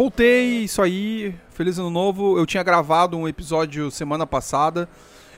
Voltei, 0.00 0.64
isso 0.64 0.80
aí. 0.80 1.34
Feliz 1.50 1.78
ano 1.78 1.90
novo. 1.90 2.38
Eu 2.38 2.46
tinha 2.46 2.62
gravado 2.62 3.18
um 3.18 3.28
episódio 3.28 3.90
semana 3.90 4.26
passada. 4.26 4.88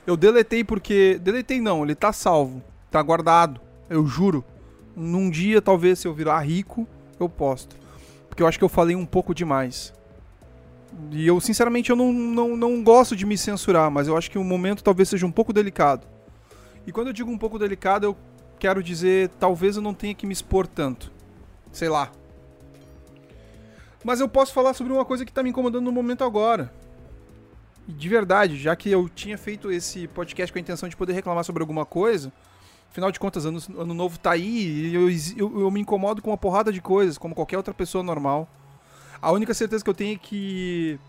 Eu 0.07 0.15
deletei 0.15 0.63
porque. 0.63 1.19
Deletei 1.21 1.59
não, 1.59 1.83
ele 1.83 1.93
tá 1.93 2.13
salvo. 2.13 2.63
Tá 2.89 3.01
guardado. 3.01 3.59
Eu 3.89 4.07
juro. 4.07 4.41
Num 4.95 5.29
dia, 5.29 5.61
talvez, 5.61 5.99
se 5.99 6.07
eu 6.07 6.13
virar 6.13 6.39
rico, 6.39 6.87
eu 7.19 7.27
posto. 7.27 7.75
Porque 8.29 8.41
eu 8.41 8.47
acho 8.47 8.57
que 8.57 8.63
eu 8.63 8.69
falei 8.69 8.95
um 8.95 9.05
pouco 9.05 9.35
demais. 9.35 9.93
E 11.11 11.27
eu, 11.27 11.41
sinceramente, 11.41 11.89
eu 11.89 11.97
não, 11.97 12.13
não, 12.13 12.55
não 12.55 12.81
gosto 12.81 13.17
de 13.17 13.25
me 13.25 13.37
censurar, 13.37 13.91
mas 13.91 14.07
eu 14.07 14.15
acho 14.15 14.31
que 14.31 14.37
o 14.37 14.45
momento 14.45 14.81
talvez 14.81 15.09
seja 15.09 15.25
um 15.25 15.31
pouco 15.31 15.51
delicado. 15.51 16.07
E 16.87 16.91
quando 16.93 17.07
eu 17.07 17.13
digo 17.13 17.29
um 17.29 17.37
pouco 17.37 17.59
delicado, 17.59 18.05
eu 18.05 18.17
quero 18.57 18.81
dizer, 18.81 19.27
talvez 19.37 19.75
eu 19.75 19.81
não 19.81 19.93
tenha 19.93 20.15
que 20.15 20.25
me 20.25 20.31
expor 20.31 20.65
tanto. 20.65 21.11
Sei 21.73 21.89
lá. 21.89 22.09
Mas 24.03 24.19
eu 24.19 24.27
posso 24.27 24.53
falar 24.53 24.73
sobre 24.73 24.91
uma 24.91 25.05
coisa 25.05 25.25
que 25.25 25.31
tá 25.31 25.41
me 25.41 25.49
incomodando 25.49 25.85
no 25.85 25.91
momento 25.91 26.23
agora. 26.23 26.73
De 27.87 28.09
verdade, 28.09 28.57
já 28.57 28.75
que 28.75 28.89
eu 28.89 29.07
tinha 29.09 29.37
feito 29.37 29.71
esse 29.71 30.07
podcast 30.07 30.51
com 30.51 30.59
a 30.59 30.61
intenção 30.61 30.89
de 30.89 30.95
poder 30.95 31.13
reclamar 31.13 31.43
sobre 31.43 31.61
alguma 31.61 31.85
coisa, 31.85 32.31
afinal 32.89 33.11
de 33.11 33.19
contas, 33.19 33.45
ano, 33.45 33.59
ano 33.77 33.93
novo 33.93 34.17
tá 34.19 34.31
aí 34.31 34.89
e 34.89 34.95
eu, 34.95 35.09
eu, 35.37 35.61
eu 35.61 35.71
me 35.71 35.81
incomodo 35.81 36.21
com 36.21 36.31
uma 36.31 36.37
porrada 36.37 36.71
de 36.71 36.81
coisas, 36.81 37.17
como 37.17 37.35
qualquer 37.35 37.57
outra 37.57 37.73
pessoa 37.73 38.03
normal. 38.03 38.47
A 39.21 39.31
única 39.31 39.53
certeza 39.53 39.83
que 39.83 39.89
eu 39.89 39.93
tenho 39.93 40.15
é 40.15 40.19
que 40.21 40.99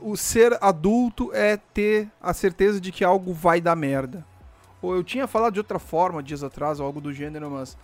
o 0.00 0.16
ser 0.16 0.56
adulto 0.62 1.30
é 1.34 1.56
ter 1.56 2.08
a 2.20 2.32
certeza 2.32 2.80
de 2.80 2.92
que 2.92 3.04
algo 3.04 3.32
vai 3.32 3.60
dar 3.60 3.76
merda. 3.76 4.24
Ou 4.82 4.94
eu 4.94 5.02
tinha 5.02 5.26
falado 5.26 5.54
de 5.54 5.60
outra 5.60 5.78
forma 5.78 6.22
dias 6.22 6.42
atrás, 6.42 6.80
ou 6.80 6.86
algo 6.86 7.00
do 7.00 7.12
gênero, 7.12 7.50
mas 7.50 7.76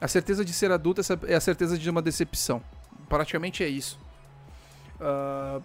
a 0.00 0.08
certeza 0.08 0.44
de 0.44 0.52
ser 0.52 0.70
adulto 0.70 1.00
é 1.26 1.34
a 1.34 1.40
certeza 1.40 1.78
de 1.78 1.88
uma 1.88 2.00
decepção. 2.02 2.62
Praticamente 3.10 3.62
é 3.64 3.68
isso. 3.68 3.98
Uh, 5.00 5.62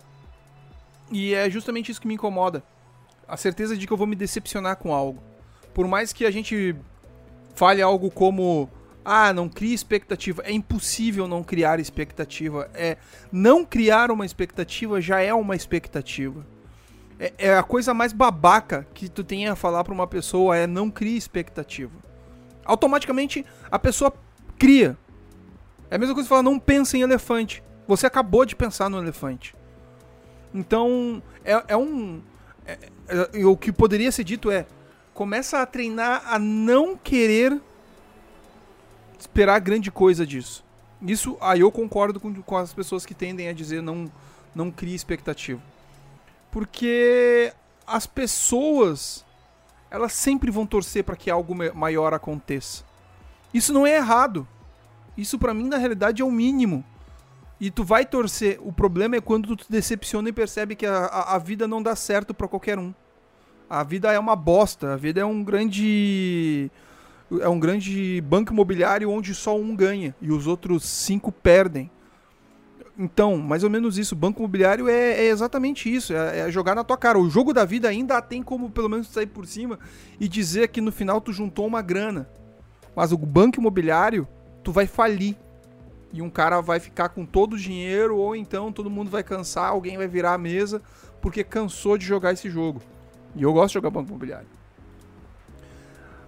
e 1.11 1.33
é 1.33 1.49
justamente 1.49 1.91
isso 1.91 2.01
que 2.01 2.07
me 2.07 2.15
incomoda. 2.15 2.63
A 3.27 3.37
certeza 3.37 3.77
de 3.77 3.85
que 3.85 3.93
eu 3.93 3.97
vou 3.97 4.07
me 4.07 4.15
decepcionar 4.15 4.77
com 4.77 4.93
algo. 4.93 5.23
Por 5.73 5.87
mais 5.87 6.11
que 6.11 6.25
a 6.25 6.31
gente 6.31 6.75
fale 7.53 7.81
algo 7.81 8.09
como 8.09 8.69
ah, 9.05 9.31
não 9.31 9.47
crie 9.47 9.75
expectativa. 9.75 10.41
É 10.43 10.51
impossível 10.51 11.27
não 11.27 11.43
criar 11.43 11.79
expectativa. 11.79 12.67
É 12.73 12.97
não 13.31 13.63
criar 13.63 14.09
uma 14.09 14.25
expectativa 14.25 14.99
já 14.99 15.21
é 15.21 15.31
uma 15.31 15.55
expectativa. 15.55 16.43
É, 17.19 17.31
é 17.37 17.55
a 17.55 17.61
coisa 17.61 17.93
mais 17.93 18.11
babaca 18.11 18.87
que 18.95 19.07
tu 19.07 19.23
tem 19.23 19.47
a 19.47 19.55
falar 19.55 19.83
para 19.83 19.93
uma 19.93 20.07
pessoa 20.07 20.57
é 20.57 20.65
não 20.65 20.89
crie 20.89 21.15
expectativa. 21.15 21.93
Automaticamente 22.65 23.45
a 23.69 23.77
pessoa 23.77 24.11
cria. 24.57 24.97
É 25.89 25.95
a 25.95 25.97
mesma 25.97 26.13
coisa 26.13 26.25
que 26.25 26.29
falar 26.29 26.43
não 26.43 26.59
pensa 26.59 26.97
em 26.97 27.01
elefante. 27.01 27.63
Você 27.87 28.07
acabou 28.07 28.45
de 28.45 28.55
pensar 28.55 28.89
no 28.89 28.97
elefante. 28.97 29.55
Então 30.53 31.21
é, 31.43 31.63
é 31.69 31.77
um 31.77 32.21
é, 32.65 32.77
é, 33.07 33.45
o 33.45 33.55
que 33.55 33.71
poderia 33.71 34.11
ser 34.11 34.23
dito 34.23 34.49
é 34.49 34.65
começa 35.13 35.61
a 35.61 35.65
treinar 35.65 36.23
a 36.25 36.39
não 36.39 36.97
querer 36.97 37.61
esperar 39.17 39.59
grande 39.59 39.91
coisa 39.91 40.25
disso. 40.25 40.63
Isso 41.01 41.37
aí 41.39 41.61
eu 41.61 41.71
concordo 41.71 42.19
com, 42.19 42.33
com 42.41 42.57
as 42.57 42.73
pessoas 42.73 43.05
que 43.05 43.13
tendem 43.13 43.47
a 43.47 43.53
dizer 43.53 43.81
não, 43.81 44.11
não 44.53 44.71
crie 44.71 44.95
expectativa. 44.95 45.61
Porque 46.51 47.53
as 47.85 48.07
pessoas 48.07 49.25
elas 49.89 50.13
sempre 50.13 50.51
vão 50.51 50.65
torcer 50.65 51.03
para 51.03 51.15
que 51.15 51.29
algo 51.29 51.55
maior 51.73 52.13
aconteça. 52.13 52.83
Isso 53.53 53.71
não 53.71 53.87
é 53.87 53.95
errado. 53.95 54.47
Isso 55.17 55.39
para 55.39 55.53
mim 55.53 55.67
na 55.67 55.77
realidade 55.77 56.21
é 56.21 56.25
o 56.25 56.31
mínimo. 56.31 56.83
E 57.59 57.71
tu 57.71 57.83
vai 57.83 58.05
torcer. 58.05 58.59
O 58.61 58.71
problema 58.71 59.15
é 59.15 59.21
quando 59.21 59.47
tu 59.47 59.55
te 59.55 59.71
decepciona 59.71 60.29
e 60.29 60.33
percebe 60.33 60.75
que 60.75 60.85
a, 60.85 61.05
a, 61.05 61.35
a 61.35 61.37
vida 61.37 61.67
não 61.67 61.81
dá 61.81 61.95
certo 61.95 62.33
para 62.33 62.47
qualquer 62.47 62.77
um. 62.77 62.93
A 63.69 63.83
vida 63.83 64.11
é 64.11 64.19
uma 64.19 64.35
bosta. 64.35 64.93
A 64.93 64.97
vida 64.97 65.21
é 65.21 65.25
um 65.25 65.43
grande 65.43 66.69
é 67.41 67.49
um 67.49 67.59
grande 67.59 68.21
banco 68.21 68.53
imobiliário 68.53 69.09
onde 69.09 69.33
só 69.33 69.57
um 69.57 69.75
ganha 69.75 70.15
e 70.21 70.31
os 70.31 70.45
outros 70.45 70.83
cinco 70.83 71.31
perdem. 71.31 71.89
Então, 72.97 73.37
mais 73.37 73.63
ou 73.63 73.69
menos 73.69 73.97
isso. 73.97 74.15
Banco 74.15 74.39
imobiliário 74.39 74.87
é, 74.87 75.25
é 75.25 75.27
exatamente 75.27 75.93
isso. 75.93 76.13
É, 76.13 76.39
é, 76.41 76.51
jogar 76.51 76.75
na 76.75 76.83
tua 76.83 76.97
cara. 76.97 77.19
O 77.19 77.29
jogo 77.29 77.53
da 77.53 77.65
vida 77.65 77.89
ainda 77.89 78.21
tem 78.21 78.41
como 78.41 78.69
pelo 78.69 78.89
menos 78.89 79.07
sair 79.07 79.27
por 79.27 79.45
cima 79.45 79.79
e 80.19 80.27
dizer 80.27 80.69
que 80.69 80.79
no 80.79 80.91
final 80.91 81.19
tu 81.19 81.33
juntou 81.33 81.67
uma 81.67 81.81
grana. 81.81 82.29
Mas 82.95 83.11
o 83.11 83.17
banco 83.17 83.59
imobiliário, 83.59 84.25
tu 84.65 84.71
vai 84.71 84.87
falir. 84.87 85.37
E 86.11 86.21
um 86.21 86.29
cara 86.29 86.59
vai 86.59 86.79
ficar 86.79 87.09
com 87.09 87.25
todo 87.25 87.53
o 87.53 87.57
dinheiro, 87.57 88.17
ou 88.17 88.35
então 88.35 88.71
todo 88.71 88.89
mundo 88.89 89.11
vai 89.11 89.23
cansar, 89.23 89.69
alguém 89.69 89.97
vai 89.97 90.07
virar 90.07 90.33
a 90.33 90.37
mesa 90.37 90.81
porque 91.21 91.43
cansou 91.43 91.97
de 91.97 92.05
jogar 92.05 92.33
esse 92.33 92.49
jogo. 92.49 92.81
E 93.35 93.43
eu 93.43 93.53
gosto 93.53 93.69
de 93.69 93.73
jogar 93.75 93.89
banco 93.89 94.09
imobiliário. 94.09 94.47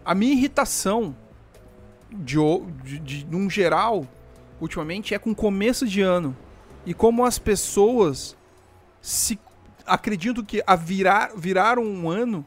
A 0.03 0.13
minha 0.15 0.33
irritação, 0.33 1.15
de, 2.11 2.37
de, 2.83 2.99
de 2.99 3.25
num 3.25 3.49
geral, 3.49 4.05
ultimamente, 4.59 5.13
é 5.13 5.19
com 5.19 5.33
começo 5.33 5.85
de 5.85 6.01
ano. 6.01 6.35
E 6.85 6.93
como 6.93 7.25
as 7.25 7.37
pessoas 7.37 8.35
se 9.01 9.39
acreditam 9.85 10.43
que 10.43 10.63
a 10.65 10.75
virar, 10.75 11.31
virar 11.35 11.79
um 11.79 12.09
ano 12.09 12.45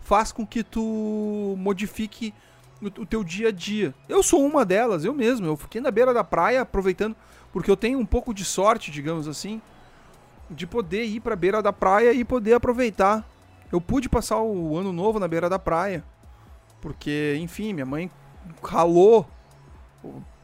faz 0.00 0.32
com 0.32 0.46
que 0.46 0.64
tu 0.64 1.54
modifique 1.58 2.34
o, 2.82 3.06
teu 3.06 3.22
dia 3.22 3.48
a 3.48 3.52
dia. 3.52 3.94
Eu 4.08 4.22
sou 4.22 4.44
uma 4.44 4.64
delas, 4.64 5.04
eu 5.04 5.12
mesmo. 5.12 5.46
Eu 5.46 5.56
fiquei 5.56 5.80
na 5.80 5.90
beira 5.90 6.14
da 6.14 6.24
praia 6.24 6.62
aproveitando, 6.62 7.14
porque 7.52 7.70
eu 7.70 7.76
tenho 7.76 7.98
um 7.98 8.06
pouco 8.06 8.32
de 8.32 8.44
sorte, 8.44 8.90
digamos 8.90 9.28
assim, 9.28 9.60
de 10.50 10.66
poder 10.66 11.04
ir 11.04 11.20
para 11.20 11.34
a 11.34 11.36
beira 11.36 11.62
da 11.62 11.72
praia 11.72 12.12
e 12.12 12.24
poder 12.24 12.54
aproveitar. 12.54 13.24
Eu 13.70 13.80
pude 13.80 14.08
passar 14.08 14.40
o 14.40 14.76
ano 14.76 14.92
novo 14.92 15.20
na 15.20 15.28
beira 15.28 15.48
da 15.48 15.58
praia. 15.58 16.02
Porque, 16.80 17.36
enfim, 17.40 17.72
minha 17.72 17.86
mãe 17.86 18.10
ralou 18.62 19.28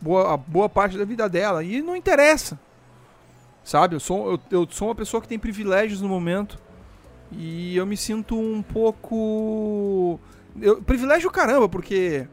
boa, 0.00 0.34
a 0.34 0.36
boa 0.36 0.68
parte 0.68 0.96
da 0.96 1.04
vida 1.04 1.28
dela. 1.28 1.64
E 1.64 1.82
não 1.82 1.96
interessa. 1.96 2.58
Sabe? 3.64 3.96
Eu 3.96 4.00
sou, 4.00 4.32
eu, 4.32 4.40
eu 4.50 4.68
sou 4.70 4.88
uma 4.88 4.94
pessoa 4.94 5.20
que 5.20 5.26
tem 5.26 5.38
privilégios 5.38 6.00
no 6.00 6.08
momento. 6.08 6.58
E 7.32 7.76
eu 7.76 7.84
me 7.84 7.96
sinto 7.96 8.38
um 8.38 8.62
pouco. 8.62 10.20
Eu, 10.60 10.82
privilégio 10.82 11.30
caramba, 11.30 11.68
porque 11.68 12.26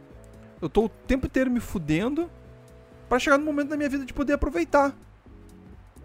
eu 0.61 0.69
tô 0.69 0.85
o 0.85 0.89
tempo 0.89 1.25
inteiro 1.25 1.51
me 1.51 1.59
fudendo 1.59 2.29
para 3.09 3.19
chegar 3.19 3.37
no 3.37 3.45
momento 3.45 3.69
da 3.69 3.77
minha 3.77 3.89
vida 3.89 4.05
de 4.05 4.13
poder 4.13 4.33
aproveitar. 4.33 4.95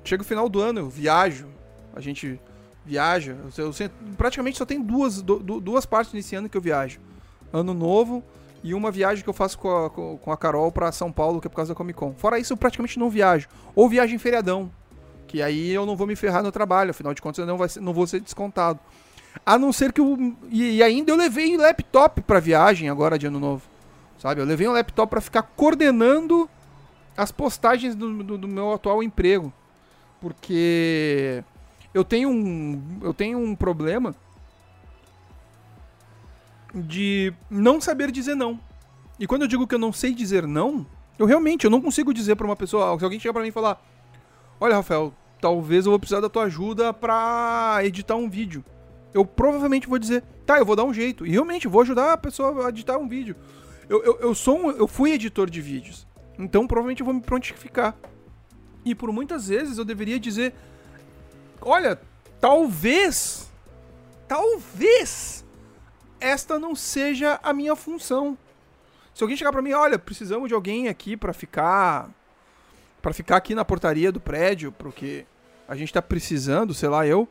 Chega 0.05 0.23
o 0.23 0.27
final 0.27 0.49
do 0.49 0.61
ano, 0.61 0.81
eu 0.81 0.89
viajo. 0.89 1.49
A 1.95 2.01
gente 2.01 2.41
viaja. 2.85 3.37
Eu, 3.57 3.67
eu, 3.67 3.91
praticamente 4.17 4.59
só 4.59 4.65
tem 4.65 4.81
duas, 4.81 5.23
duas 5.23 5.87
partes 5.87 6.13
nesse 6.13 6.35
ano 6.35 6.49
que 6.49 6.57
eu 6.57 6.61
viajo 6.61 7.01
ano 7.53 7.73
novo 7.75 8.23
e 8.63 8.75
uma 8.75 8.91
viagem 8.91 9.23
que 9.23 9.31
eu 9.31 9.35
faço 9.35 9.59
com 9.59 9.87
a, 9.87 9.91
com 9.91 10.33
a 10.33 10.37
Carol 10.37 10.73
para 10.73 10.91
São 10.91 11.13
Paulo, 11.13 11.41
que 11.41 11.47
é 11.47 11.51
por 11.51 11.57
causa 11.57 11.73
da 11.73 11.77
Comic 11.77 11.99
Con. 11.99 12.15
Fora 12.15 12.39
isso, 12.39 12.53
eu 12.53 12.57
praticamente 12.57 12.99
não 12.99 13.09
viajo. 13.09 13.49
Ou 13.75 13.89
viagem 13.89 14.17
em 14.17 14.19
feriadão, 14.19 14.71
que 15.27 15.41
aí 15.41 15.71
eu 15.71 15.87
não 15.87 15.97
vou 15.97 16.07
me 16.07 16.17
ferrar 16.17 16.43
no 16.43 16.51
trabalho, 16.51 16.91
afinal 16.91 17.15
de 17.15 17.23
contas 17.23 17.39
eu 17.39 17.47
não, 17.47 17.57
vai 17.57 17.69
ser, 17.69 17.81
não 17.81 17.93
vou 17.93 18.07
ser 18.07 18.21
descontado. 18.21 18.81
A 19.45 19.59
não 19.59 19.73
ser 19.73 19.93
que 19.93 20.01
eu. 20.01 20.37
E, 20.51 20.77
e 20.77 20.83
ainda 20.83 21.11
eu 21.11 21.17
levei 21.17 21.57
laptop 21.57 22.21
pra 22.23 22.41
viagem 22.41 22.89
agora 22.89 23.19
de 23.19 23.27
ano 23.27 23.41
novo. 23.41 23.63
Sabe? 24.19 24.41
Eu 24.41 24.45
levei 24.45 24.67
um 24.69 24.73
laptop 24.73 25.09
para 25.09 25.21
ficar 25.21 25.43
coordenando 25.43 26.49
as 27.17 27.33
postagens 27.33 27.95
do, 27.95 28.23
do, 28.23 28.39
do, 28.39 28.49
meu 28.49 28.73
atual 28.73 29.03
emprego. 29.03 29.53
Porque 30.21 31.43
eu 31.95 32.05
tenho 32.05 32.29
um. 32.29 33.01
Eu 33.03 33.15
tenho 33.15 33.39
um 33.39 33.55
problema 33.55 34.15
de 36.75 37.33
não 37.51 37.81
saber 37.81 38.11
dizer 38.11 38.35
não. 38.35 38.59
E 39.19 39.27
quando 39.27 39.43
eu 39.43 39.49
digo 39.49 39.67
que 39.67 39.75
eu 39.75 39.79
não 39.79 39.93
sei 39.93 40.15
dizer 40.15 40.47
não, 40.47 40.87
eu 41.19 41.27
realmente 41.27 41.65
eu 41.65 41.71
não 41.71 41.81
consigo 41.81 42.13
dizer 42.13 42.37
para 42.37 42.47
uma 42.47 42.57
pessoa, 42.57 42.97
se 42.99 43.05
alguém 43.05 43.19
chegar 43.19 43.33
para 43.33 43.43
mim 43.43 43.49
e 43.49 43.53
falar: 43.53 43.81
"Olha, 44.61 44.77
Rafael, 44.77 45.13
talvez 45.41 45.87
eu 45.87 45.93
vou 45.93 45.99
precisar 45.99 46.21
da 46.21 46.29
tua 46.29 46.45
ajuda 46.45 46.93
para 46.93 47.79
editar 47.83 48.17
um 48.17 48.29
vídeo". 48.29 48.65
Eu 49.19 49.25
provavelmente 49.25 49.89
vou 49.89 49.99
dizer: 49.99 50.23
"Tá, 50.47 50.59
eu 50.59 50.65
vou 50.65 50.77
dar 50.77 50.85
um 50.85 50.95
jeito". 50.95 51.27
E 51.27 51.31
realmente 51.31 51.67
vou 51.67 51.81
ajudar 51.81 52.13
a 52.13 52.17
pessoa 52.17 52.67
a 52.67 52.69
editar 52.69 52.97
um 52.99 53.09
vídeo. 53.09 53.35
Eu, 53.89 54.03
eu, 54.05 54.19
eu 54.21 54.35
sou 54.35 54.57
um, 54.59 54.71
eu 54.71 54.87
fui 54.87 55.13
editor 55.13 55.51
de 55.51 55.61
vídeos. 55.61 56.07
Então 56.39 56.69
provavelmente 56.69 57.01
eu 57.01 57.05
vou 57.05 57.15
me 57.15 57.21
prontificar. 57.21 57.97
E 58.85 58.95
por 58.95 59.11
muitas 59.11 59.49
vezes 59.49 59.77
eu 59.77 59.85
deveria 59.85 60.21
dizer: 60.21 60.55
"Olha, 61.61 62.01
talvez 62.41 63.51
talvez 64.29 65.45
esta 66.21 66.57
não 66.57 66.77
seja 66.77 67.41
a 67.43 67.53
minha 67.53 67.75
função. 67.75 68.39
Se 69.13 69.25
alguém 69.25 69.37
chegar 69.37 69.51
para 69.51 69.63
mim, 69.63 69.73
olha, 69.73 69.99
precisamos 69.99 70.47
de 70.47 70.55
alguém 70.55 70.87
aqui 70.87 71.17
para 71.17 71.33
ficar 71.33 72.09
para 73.03 73.13
ficar 73.13 73.37
aqui 73.37 73.53
na 73.53 73.65
portaria 73.65 74.13
do 74.13 74.21
prédio, 74.21 74.71
porque 74.71 75.27
a 75.67 75.75
gente 75.75 75.93
tá 75.93 76.01
precisando, 76.01 76.73
sei 76.73 76.89
lá, 76.89 77.05
eu 77.05 77.29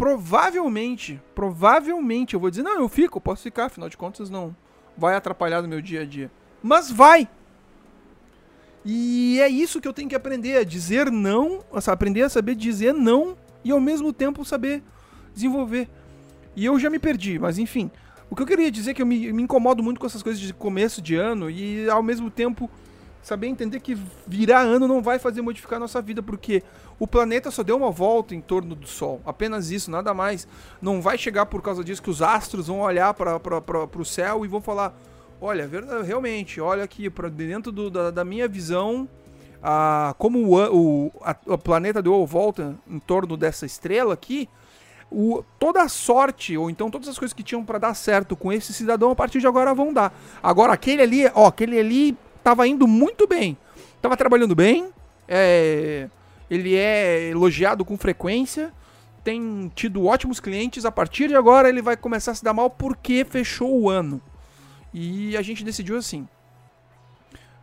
provavelmente, 0.00 1.20
provavelmente 1.34 2.32
eu 2.32 2.40
vou 2.40 2.48
dizer, 2.48 2.62
não, 2.62 2.80
eu 2.80 2.88
fico, 2.88 3.20
posso 3.20 3.42
ficar, 3.42 3.66
afinal 3.66 3.86
de 3.86 3.98
contas 3.98 4.30
não 4.30 4.56
vai 4.96 5.14
atrapalhar 5.14 5.60
no 5.60 5.68
meu 5.68 5.82
dia 5.82 6.00
a 6.00 6.04
dia. 6.06 6.30
Mas 6.62 6.90
vai. 6.90 7.28
E 8.82 9.38
é 9.42 9.48
isso 9.48 9.78
que 9.78 9.86
eu 9.86 9.92
tenho 9.92 10.08
que 10.08 10.14
aprender, 10.14 10.56
a 10.56 10.64
dizer 10.64 11.10
não, 11.10 11.62
aprender 11.86 12.22
a 12.22 12.30
saber 12.30 12.54
dizer 12.54 12.94
não 12.94 13.36
e 13.62 13.70
ao 13.70 13.78
mesmo 13.78 14.10
tempo 14.10 14.42
saber 14.42 14.82
desenvolver. 15.34 15.86
E 16.56 16.64
eu 16.64 16.78
já 16.78 16.88
me 16.88 16.98
perdi, 16.98 17.38
mas 17.38 17.58
enfim. 17.58 17.90
O 18.30 18.34
que 18.34 18.40
eu 18.40 18.46
queria 18.46 18.70
dizer 18.70 18.92
é 18.92 18.94
que 18.94 19.02
eu 19.02 19.06
me, 19.06 19.30
me 19.34 19.42
incomodo 19.42 19.82
muito 19.82 20.00
com 20.00 20.06
essas 20.06 20.22
coisas 20.22 20.40
de 20.40 20.54
começo 20.54 21.02
de 21.02 21.14
ano 21.14 21.50
e 21.50 21.90
ao 21.90 22.02
mesmo 22.02 22.30
tempo 22.30 22.70
saber 23.22 23.48
entender 23.48 23.80
que 23.80 23.98
virar 24.26 24.60
ano 24.60 24.88
não 24.88 25.02
vai 25.02 25.18
fazer 25.18 25.42
modificar 25.42 25.76
a 25.76 25.80
nossa 25.80 26.00
vida, 26.00 26.22
porque 26.22 26.62
o 27.00 27.06
planeta 27.06 27.50
só 27.50 27.62
deu 27.62 27.78
uma 27.78 27.90
volta 27.90 28.34
em 28.34 28.42
torno 28.42 28.74
do 28.74 28.86
Sol. 28.86 29.22
Apenas 29.24 29.70
isso, 29.70 29.90
nada 29.90 30.12
mais. 30.12 30.46
Não 30.82 31.00
vai 31.00 31.16
chegar 31.16 31.46
por 31.46 31.62
causa 31.62 31.82
disso 31.82 32.02
que 32.02 32.10
os 32.10 32.20
astros 32.20 32.66
vão 32.66 32.80
olhar 32.80 33.14
para 33.14 33.40
o 33.98 34.04
céu 34.04 34.44
e 34.44 34.48
vão 34.48 34.60
falar: 34.60 34.94
olha, 35.40 35.66
realmente, 36.04 36.60
olha 36.60 36.84
aqui, 36.84 37.10
dentro 37.32 37.72
do, 37.72 37.88
da, 37.88 38.10
da, 38.10 38.22
minha 38.22 38.46
visão, 38.46 39.08
a, 39.62 40.14
como 40.18 40.40
o, 40.40 41.06
o, 41.06 41.12
a, 41.22 41.56
planeta 41.56 42.02
deu 42.02 42.22
a 42.22 42.26
volta 42.26 42.76
em 42.86 42.98
torno 42.98 43.34
dessa 43.34 43.64
estrela 43.64 44.12
aqui. 44.12 44.46
O, 45.10 45.42
toda 45.58 45.82
a 45.82 45.88
sorte, 45.88 46.56
ou 46.56 46.68
então 46.68 46.90
todas 46.90 47.08
as 47.08 47.18
coisas 47.18 47.32
que 47.32 47.42
tinham 47.42 47.64
para 47.64 47.78
dar 47.78 47.94
certo 47.94 48.36
com 48.36 48.52
esse 48.52 48.74
cidadão, 48.74 49.10
a 49.10 49.16
partir 49.16 49.40
de 49.40 49.46
agora 49.46 49.72
vão 49.72 49.90
dar. 49.90 50.14
Agora, 50.42 50.74
aquele 50.74 51.00
ali, 51.00 51.22
ó, 51.34 51.46
aquele 51.46 51.80
ali 51.80 52.16
tava 52.44 52.68
indo 52.68 52.86
muito 52.86 53.26
bem. 53.26 53.56
Tava 54.02 54.18
trabalhando 54.18 54.54
bem. 54.54 54.90
É, 55.26 56.08
ele 56.50 56.74
é 56.74 57.28
elogiado 57.30 57.84
com 57.84 57.96
frequência. 57.96 58.72
Tem 59.22 59.70
tido 59.74 60.06
ótimos 60.06 60.40
clientes. 60.40 60.84
A 60.84 60.90
partir 60.90 61.28
de 61.28 61.36
agora 61.36 61.68
ele 61.68 61.80
vai 61.80 61.96
começar 61.96 62.32
a 62.32 62.34
se 62.34 62.42
dar 62.42 62.52
mal 62.52 62.68
porque 62.68 63.24
fechou 63.24 63.80
o 63.80 63.88
ano. 63.88 64.20
E 64.92 65.36
a 65.36 65.42
gente 65.42 65.62
decidiu 65.62 65.96
assim. 65.96 66.26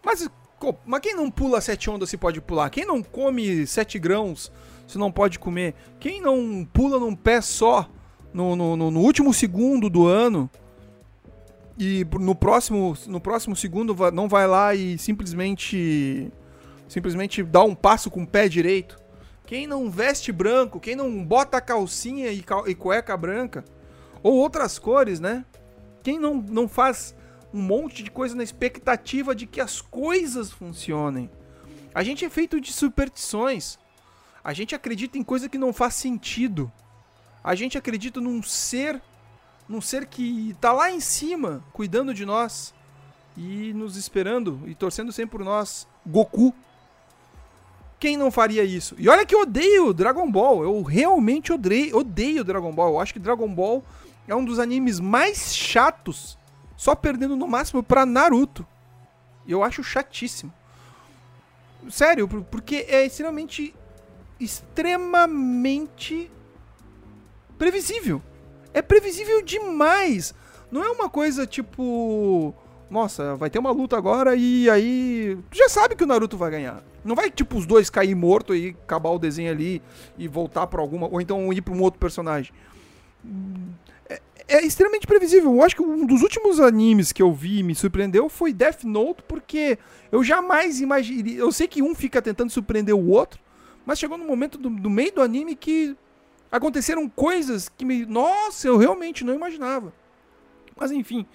Mas, 0.03 0.29
mas 0.85 1.01
quem 1.01 1.15
não 1.15 1.29
pula 1.29 1.59
sete 1.59 1.89
ondas 1.89 2.09
se 2.09 2.17
pode 2.17 2.39
pular? 2.39 2.69
Quem 2.69 2.85
não 2.85 3.03
come 3.03 3.67
sete 3.67 3.99
grãos 3.99 4.51
se 4.87 4.97
não 4.97 5.11
pode 5.11 5.37
comer? 5.37 5.75
Quem 5.99 6.21
não 6.21 6.65
pula 6.71 6.97
num 6.97 7.13
pé 7.13 7.41
só 7.41 7.89
no, 8.33 8.55
no, 8.55 8.77
no 8.77 8.99
último 9.01 9.33
segundo 9.33 9.89
do 9.89 10.07
ano 10.07 10.49
e 11.77 12.05
no 12.19 12.33
próximo, 12.33 12.97
no 13.07 13.19
próximo 13.19 13.55
segundo 13.55 13.95
não 14.11 14.27
vai 14.27 14.47
lá 14.47 14.73
e 14.73 14.97
simplesmente 14.97 16.31
simplesmente 16.87 17.43
dá 17.43 17.63
um 17.63 17.75
passo 17.75 18.09
com 18.09 18.23
o 18.23 18.27
pé 18.27 18.47
direito. 18.47 18.97
Quem 19.45 19.65
não 19.65 19.89
veste 19.89 20.31
branco, 20.31 20.79
quem 20.79 20.95
não 20.95 21.23
bota 21.23 21.61
calcinha 21.61 22.31
e, 22.31 22.41
cal 22.43 22.67
e 22.67 22.75
cueca 22.75 23.15
branca, 23.15 23.63
ou 24.21 24.33
outras 24.33 24.77
cores, 24.77 25.19
né? 25.19 25.45
Quem 26.03 26.19
não, 26.19 26.35
não 26.35 26.67
faz 26.67 27.15
um 27.53 27.61
monte 27.61 28.03
de 28.03 28.11
coisa 28.11 28.35
na 28.35 28.43
expectativa 28.43 29.33
de 29.33 29.45
que 29.45 29.61
as 29.61 29.81
coisas 29.81 30.51
funcionem. 30.51 31.29
A 31.93 32.03
gente 32.03 32.25
é 32.25 32.29
feito 32.29 32.59
de 32.59 32.71
superstições. 32.71 33.79
A 34.43 34.53
gente 34.53 34.75
acredita 34.75 35.17
em 35.17 35.23
coisa 35.23 35.49
que 35.49 35.57
não 35.57 35.73
faz 35.73 35.95
sentido. 35.95 36.71
A 37.43 37.55
gente 37.55 37.77
acredita 37.77 38.19
num 38.19 38.43
ser 38.43 39.01
num 39.67 39.81
ser 39.81 40.05
que 40.05 40.55
tá 40.61 40.71
lá 40.71 40.91
em 40.91 40.99
cima, 40.99 41.63
cuidando 41.73 42.13
de 42.13 42.25
nós 42.25 42.73
e 43.35 43.73
nos 43.73 43.97
esperando 43.97 44.61
e 44.65 44.73
torcendo 44.73 45.11
sempre 45.11 45.37
por 45.37 45.45
nós. 45.45 45.87
Goku. 46.05 46.53
Quem 47.99 48.15
não 48.15 48.29
faria 48.29 48.63
isso? 48.63 48.95
E 48.97 49.09
olha 49.09 49.25
que 49.25 49.33
eu 49.33 49.41
odeio 49.41 49.93
Dragon 49.93 50.29
Ball. 50.29 50.63
Eu 50.63 50.81
realmente 50.83 51.51
odeio, 51.51 51.97
odeio 51.97 52.43
Dragon 52.43 52.71
Ball. 52.71 52.89
Eu 52.93 52.99
acho 52.99 53.13
que 53.13 53.19
Dragon 53.19 53.47
Ball 53.47 53.83
é 54.27 54.35
um 54.35 54.45
dos 54.45 54.59
animes 54.59 54.99
mais 54.99 55.55
chatos, 55.55 56.37
só 56.75 56.93
perdendo 56.95 57.35
no 57.35 57.47
máximo 57.47 57.81
para 57.81 58.05
Naruto. 58.05 58.65
Eu 59.47 59.63
acho 59.63 59.83
chatíssimo. 59.83 60.53
Sério, 61.89 62.27
porque 62.27 62.85
é 62.87 63.05
extremamente 63.05 63.73
extremamente 64.39 66.29
previsível 67.57 68.21
é 68.77 68.81
previsível 68.81 69.41
demais. 69.41 70.35
Não 70.71 70.83
é 70.83 70.89
uma 70.89 71.09
coisa 71.09 71.47
tipo. 71.47 72.53
Nossa, 72.89 73.35
vai 73.35 73.49
ter 73.49 73.59
uma 73.59 73.71
luta 73.71 73.97
agora 73.97 74.35
e 74.35 74.69
aí. 74.69 75.37
Tu 75.51 75.57
já 75.57 75.67
sabe 75.67 75.95
que 75.95 76.03
o 76.03 76.07
Naruto 76.07 76.37
vai 76.37 76.49
ganhar. 76.51 76.81
Não 77.03 77.15
vai, 77.15 77.29
tipo, 77.29 77.57
os 77.57 77.65
dois 77.65 77.89
cair 77.89 78.15
morto 78.15 78.55
e 78.55 78.75
acabar 78.83 79.09
o 79.09 79.19
desenho 79.19 79.51
ali 79.51 79.81
e 80.17 80.27
voltar 80.27 80.67
pra 80.67 80.81
alguma. 80.81 81.07
Ou 81.07 81.19
então 81.19 81.51
ir 81.51 81.61
pra 81.61 81.73
um 81.73 81.81
outro 81.81 81.99
personagem. 81.99 82.53
É, 84.09 84.21
é 84.47 84.65
extremamente 84.65 85.05
previsível. 85.05 85.53
Eu 85.53 85.63
acho 85.63 85.75
que 85.75 85.81
um 85.81 86.05
dos 86.05 86.21
últimos 86.21 86.59
animes 86.61 87.11
que 87.11 87.21
eu 87.21 87.33
vi 87.33 87.59
e 87.59 87.63
me 87.63 87.75
surpreendeu 87.75 88.29
foi 88.29 88.53
Death 88.53 88.83
Note, 88.83 89.21
porque 89.27 89.77
eu 90.09 90.23
jamais 90.23 90.79
imaginei. 90.79 91.39
Eu 91.39 91.51
sei 91.51 91.67
que 91.67 91.81
um 91.81 91.93
fica 91.93 92.21
tentando 92.21 92.49
surpreender 92.49 92.95
o 92.95 93.09
outro, 93.09 93.39
mas 93.85 93.99
chegou 93.99 94.17
no 94.17 94.25
momento 94.25 94.57
do, 94.57 94.69
do 94.69 94.89
meio 94.89 95.13
do 95.13 95.21
anime 95.21 95.55
que 95.55 95.95
aconteceram 96.49 97.09
coisas 97.09 97.67
que 97.67 97.83
me. 97.83 98.05
Nossa, 98.05 98.67
eu 98.67 98.77
realmente 98.77 99.25
não 99.25 99.33
imaginava. 99.33 99.91
Mas 100.75 100.91
enfim, 100.91 101.25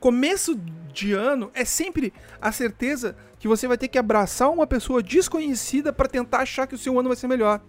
começo 0.00 0.58
de 0.92 1.12
ano 1.12 1.50
é 1.54 1.64
sempre 1.64 2.12
a 2.40 2.50
certeza 2.50 3.14
que 3.38 3.46
você 3.46 3.68
vai 3.68 3.78
ter 3.78 3.88
que 3.88 3.98
abraçar 3.98 4.50
uma 4.50 4.66
pessoa 4.66 5.02
desconhecida 5.02 5.92
para 5.92 6.08
tentar 6.08 6.38
achar 6.38 6.66
que 6.66 6.74
o 6.74 6.78
seu 6.78 6.98
ano 6.98 7.08
vai 7.08 7.16
ser 7.16 7.28
melhor. 7.28 7.60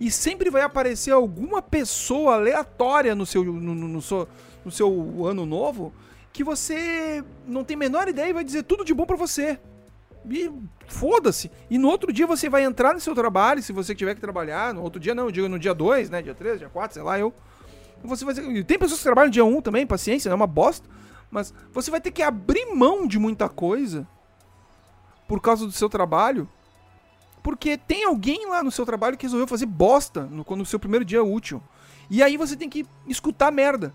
E 0.00 0.10
sempre 0.10 0.50
vai 0.50 0.62
aparecer 0.62 1.12
alguma 1.12 1.62
pessoa 1.62 2.34
aleatória 2.34 3.14
no 3.14 3.24
seu, 3.24 3.44
no, 3.44 3.74
no, 3.74 3.88
no 3.88 4.02
seu, 4.02 4.28
no 4.64 4.70
seu 4.70 5.26
ano 5.26 5.46
novo 5.46 5.92
que 6.32 6.42
você 6.42 7.24
não 7.46 7.62
tem 7.62 7.76
a 7.76 7.78
menor 7.78 8.08
ideia 8.08 8.30
e 8.30 8.32
vai 8.32 8.42
dizer 8.42 8.64
tudo 8.64 8.84
de 8.84 8.92
bom 8.92 9.06
para 9.06 9.16
você. 9.16 9.58
E 10.28 10.50
foda-se. 10.88 11.50
E 11.70 11.78
no 11.78 11.88
outro 11.88 12.12
dia 12.12 12.26
você 12.26 12.48
vai 12.48 12.64
entrar 12.64 12.92
no 12.92 13.00
seu 13.00 13.14
trabalho, 13.14 13.62
se 13.62 13.72
você 13.72 13.94
tiver 13.94 14.16
que 14.16 14.20
trabalhar. 14.20 14.74
No 14.74 14.82
outro 14.82 14.98
dia 14.98 15.14
não, 15.14 15.26
eu 15.26 15.30
digo 15.30 15.48
no 15.48 15.58
dia 15.58 15.72
2, 15.72 16.10
né? 16.10 16.22
Dia 16.22 16.34
3, 16.34 16.58
dia 16.58 16.68
4, 16.68 16.94
sei 16.94 17.02
lá, 17.02 17.18
eu. 17.18 17.32
Você 18.02 18.24
vai 18.24 18.34
Tem 18.64 18.78
pessoas 18.78 18.98
que 18.98 19.04
trabalham 19.04 19.30
dia 19.30 19.44
1 19.44 19.56
um 19.56 19.62
também, 19.62 19.86
paciência, 19.86 20.28
é 20.28 20.34
uma 20.34 20.46
bosta. 20.46 20.88
Mas 21.34 21.52
você 21.72 21.90
vai 21.90 22.00
ter 22.00 22.12
que 22.12 22.22
abrir 22.22 22.72
mão 22.76 23.08
de 23.08 23.18
muita 23.18 23.48
coisa 23.48 24.06
por 25.26 25.40
causa 25.40 25.66
do 25.66 25.72
seu 25.72 25.88
trabalho. 25.88 26.48
Porque 27.42 27.76
tem 27.76 28.04
alguém 28.04 28.48
lá 28.48 28.62
no 28.62 28.70
seu 28.70 28.86
trabalho 28.86 29.16
que 29.16 29.26
resolveu 29.26 29.48
fazer 29.48 29.66
bosta 29.66 30.22
no, 30.26 30.46
no 30.56 30.64
seu 30.64 30.78
primeiro 30.78 31.04
dia 31.04 31.24
útil. 31.24 31.60
E 32.08 32.22
aí 32.22 32.36
você 32.36 32.54
tem 32.54 32.70
que 32.70 32.86
escutar 33.08 33.50
merda. 33.50 33.92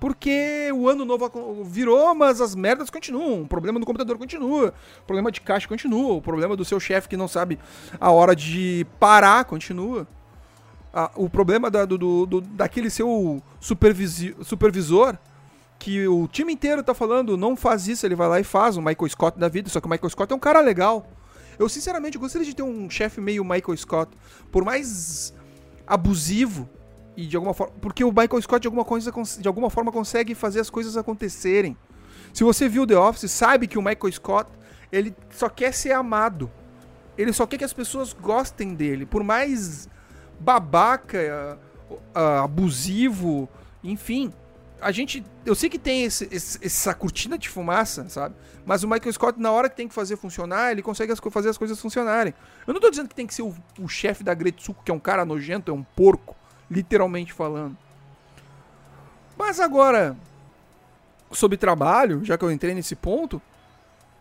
Porque 0.00 0.70
o 0.72 0.88
ano 0.88 1.04
novo 1.04 1.62
virou, 1.62 2.14
mas 2.14 2.40
as 2.40 2.54
merdas 2.54 2.88
continuam. 2.88 3.42
O 3.42 3.46
problema 3.46 3.78
do 3.78 3.84
computador 3.84 4.16
continua. 4.16 4.72
O 5.02 5.04
problema 5.04 5.30
de 5.30 5.42
caixa 5.42 5.68
continua. 5.68 6.14
O 6.14 6.22
problema 6.22 6.56
do 6.56 6.64
seu 6.64 6.80
chefe 6.80 7.06
que 7.06 7.18
não 7.18 7.28
sabe 7.28 7.58
a 8.00 8.10
hora 8.10 8.34
de 8.34 8.86
parar 8.98 9.44
continua. 9.44 10.08
Ah, 10.94 11.10
o 11.16 11.28
problema 11.28 11.70
da, 11.70 11.84
do, 11.84 12.24
do, 12.24 12.40
daquele 12.40 12.88
seu 12.88 13.42
supervisor 13.60 15.18
que 15.78 16.08
o 16.08 16.26
time 16.26 16.52
inteiro 16.52 16.82
tá 16.82 16.92
falando, 16.92 17.36
não 17.36 17.56
faz 17.56 17.86
isso, 17.86 18.04
ele 18.04 18.14
vai 18.14 18.28
lá 18.28 18.40
e 18.40 18.44
faz, 18.44 18.76
o 18.76 18.82
Michael 18.82 19.08
Scott 19.08 19.38
da 19.38 19.48
vida, 19.48 19.68
só 19.68 19.80
que 19.80 19.86
o 19.86 19.90
Michael 19.90 20.10
Scott 20.10 20.32
é 20.32 20.36
um 20.36 20.40
cara 20.40 20.60
legal. 20.60 21.06
Eu 21.58 21.68
sinceramente 21.68 22.18
gostaria 22.18 22.46
de 22.46 22.54
ter 22.54 22.62
um 22.62 22.88
chefe 22.90 23.20
meio 23.20 23.44
Michael 23.44 23.76
Scott, 23.76 24.10
por 24.50 24.64
mais 24.64 25.32
abusivo 25.86 26.68
e 27.16 27.26
de 27.26 27.36
alguma 27.36 27.54
forma. 27.54 27.74
Porque 27.80 28.04
o 28.04 28.10
Michael 28.10 28.42
Scott 28.42 28.60
de 28.60 28.68
alguma, 28.68 28.84
coisa, 28.84 29.12
de 29.40 29.48
alguma 29.48 29.70
forma 29.70 29.90
consegue 29.90 30.34
fazer 30.34 30.60
as 30.60 30.70
coisas 30.70 30.96
acontecerem. 30.96 31.76
Se 32.32 32.44
você 32.44 32.68
viu 32.68 32.86
The 32.86 32.96
Office, 32.96 33.30
sabe 33.30 33.66
que 33.66 33.78
o 33.78 33.82
Michael 33.82 34.12
Scott 34.12 34.50
ele 34.92 35.14
só 35.30 35.48
quer 35.48 35.72
ser 35.72 35.92
amado. 35.92 36.50
Ele 37.16 37.32
só 37.32 37.46
quer 37.46 37.58
que 37.58 37.64
as 37.64 37.72
pessoas 37.72 38.12
gostem 38.12 38.74
dele. 38.74 39.04
Por 39.04 39.24
mais 39.24 39.88
babaca, 40.38 41.58
uh, 41.90 42.44
abusivo, 42.44 43.48
enfim. 43.82 44.32
A 44.80 44.92
gente. 44.92 45.24
Eu 45.44 45.54
sei 45.54 45.68
que 45.68 45.78
tem 45.78 46.04
esse, 46.04 46.28
esse, 46.30 46.64
essa 46.64 46.94
cortina 46.94 47.36
de 47.36 47.48
fumaça, 47.48 48.08
sabe? 48.08 48.34
Mas 48.64 48.82
o 48.82 48.88
Michael 48.88 49.12
Scott, 49.12 49.40
na 49.40 49.50
hora 49.50 49.68
que 49.68 49.76
tem 49.76 49.88
que 49.88 49.94
fazer 49.94 50.16
funcionar, 50.16 50.70
ele 50.70 50.82
consegue 50.82 51.12
as, 51.12 51.18
fazer 51.18 51.48
as 51.48 51.58
coisas 51.58 51.80
funcionarem. 51.80 52.32
Eu 52.66 52.74
não 52.74 52.80
tô 52.80 52.90
dizendo 52.90 53.08
que 53.08 53.14
tem 53.14 53.26
que 53.26 53.34
ser 53.34 53.42
o, 53.42 53.54
o 53.80 53.88
chefe 53.88 54.22
da 54.22 54.34
Gretsuko, 54.34 54.84
que 54.84 54.90
é 54.90 54.94
um 54.94 55.00
cara 55.00 55.24
nojento, 55.24 55.70
é 55.70 55.74
um 55.74 55.82
porco 55.82 56.36
literalmente 56.70 57.32
falando. 57.32 57.76
Mas 59.36 59.58
agora, 59.58 60.16
sobre 61.32 61.56
trabalho, 61.56 62.24
já 62.24 62.36
que 62.36 62.44
eu 62.44 62.52
entrei 62.52 62.74
nesse 62.74 62.94
ponto, 62.94 63.40